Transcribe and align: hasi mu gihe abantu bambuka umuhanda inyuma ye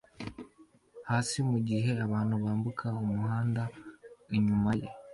hasi 1.09 1.37
mu 1.49 1.57
gihe 1.67 1.91
abantu 2.05 2.33
bambuka 2.43 2.85
umuhanda 3.01 3.63
inyuma 4.37 4.71
ye 4.79 4.87